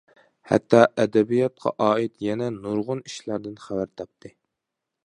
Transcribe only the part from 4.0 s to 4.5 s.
تاپتى.